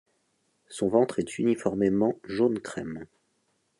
Son 0.67 0.87
ventre 0.87 1.19
est 1.19 1.37
uniformément 1.37 2.17
jaune 2.23 2.59
crème. 2.59 3.05